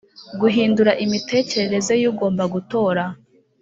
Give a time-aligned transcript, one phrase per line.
[0.39, 3.03] guhindura imitekerereze y ugomba gutora